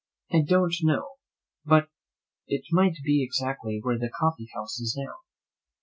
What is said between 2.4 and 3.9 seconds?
it might be exactly